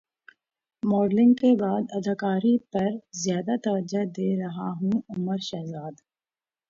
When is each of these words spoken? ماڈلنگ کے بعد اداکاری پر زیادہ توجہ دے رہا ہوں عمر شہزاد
ماڈلنگ 0.83 1.33
کے 1.33 1.51
بعد 1.55 1.83
اداکاری 1.97 2.57
پر 2.71 2.89
زیادہ 3.23 3.55
توجہ 3.63 4.03
دے 4.15 4.29
رہا 4.41 4.69
ہوں 4.71 4.95
عمر 5.09 5.37
شہزاد 5.49 5.93